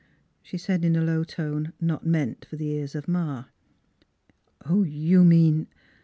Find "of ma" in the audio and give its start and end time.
2.95-3.45